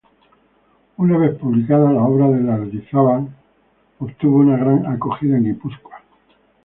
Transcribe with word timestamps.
Una 0.97 1.15
vez 1.19 1.37
publicada, 1.37 1.91
la 1.91 2.01
obra 2.01 2.27
de 2.31 2.41
Lardizábal 2.41 3.27
obtuvo 3.99 4.37
una 4.39 4.57
gran 4.57 4.87
acogida 4.87 5.37
en 5.37 5.43
Guipúzcoa. 5.43 6.01